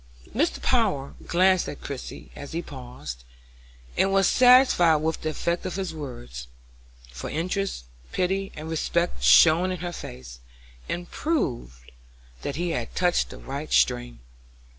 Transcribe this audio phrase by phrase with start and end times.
[0.33, 0.59] Mr.
[0.59, 3.23] Power glanced at Christie as he paused,
[3.95, 6.47] and was satisfied with the effect of his words,
[7.11, 10.39] for interest, pity, and respect shone in her face,
[10.89, 11.91] and proved
[12.41, 14.21] that he had touched the right string.